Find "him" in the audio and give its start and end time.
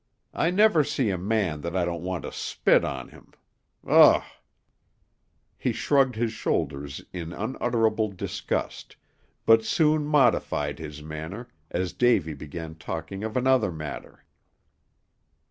3.09-3.33